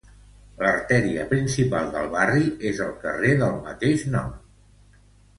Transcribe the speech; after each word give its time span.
L'artèria 0.59 1.25
principal 1.33 1.91
del 1.95 2.07
barri 2.15 2.47
és 2.69 2.81
el 2.85 2.95
carrer 3.03 3.35
del 3.43 3.53
mateix 3.67 4.07
nom. 4.15 4.33